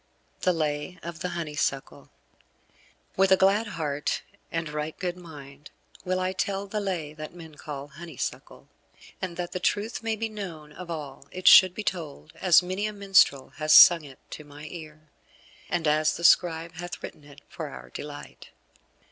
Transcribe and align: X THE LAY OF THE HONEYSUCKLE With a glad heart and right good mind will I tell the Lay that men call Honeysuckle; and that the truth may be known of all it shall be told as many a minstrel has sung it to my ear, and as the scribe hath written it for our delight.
X 0.37 0.45
THE 0.45 0.53
LAY 0.53 0.97
OF 1.03 1.19
THE 1.19 1.29
HONEYSUCKLE 1.29 2.09
With 3.15 3.31
a 3.31 3.37
glad 3.37 3.67
heart 3.67 4.23
and 4.51 4.67
right 4.67 4.97
good 4.97 5.15
mind 5.15 5.69
will 6.03 6.19
I 6.19 6.31
tell 6.33 6.65
the 6.65 6.79
Lay 6.79 7.13
that 7.13 7.35
men 7.35 7.53
call 7.53 7.89
Honeysuckle; 7.89 8.67
and 9.21 9.37
that 9.37 9.51
the 9.51 9.59
truth 9.59 10.01
may 10.01 10.15
be 10.15 10.27
known 10.27 10.71
of 10.73 10.89
all 10.89 11.27
it 11.31 11.47
shall 11.47 11.69
be 11.69 11.83
told 11.83 12.33
as 12.37 12.63
many 12.63 12.87
a 12.87 12.93
minstrel 12.93 13.49
has 13.57 13.75
sung 13.75 14.03
it 14.03 14.17
to 14.31 14.43
my 14.43 14.63
ear, 14.71 15.09
and 15.69 15.87
as 15.87 16.17
the 16.17 16.23
scribe 16.23 16.77
hath 16.77 17.03
written 17.03 17.23
it 17.23 17.41
for 17.47 17.67
our 17.69 17.91
delight. 17.91 18.49